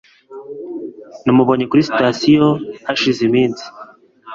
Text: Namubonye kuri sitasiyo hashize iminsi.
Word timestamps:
Namubonye 1.23 1.65
kuri 1.67 1.87
sitasiyo 1.89 2.47
hashize 2.87 3.19
iminsi. 3.29 3.63